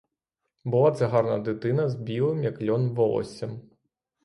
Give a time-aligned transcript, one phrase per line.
[0.63, 3.61] Була це гарна дитина з білим, як льон, волоссям.